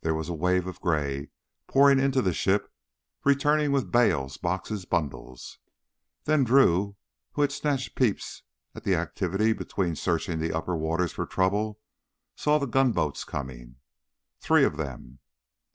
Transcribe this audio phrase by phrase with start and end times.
[0.00, 1.28] There was a wave of gray
[1.66, 2.72] pouring into the ship,
[3.26, 5.58] returning with bales, boxes, bundles.
[6.24, 6.96] Then Drew,
[7.32, 8.42] who had snatched peeps
[8.74, 11.78] at the activity between searching the upper waters for trouble,
[12.34, 13.76] saw the gunboats coming
[14.40, 15.18] three of them.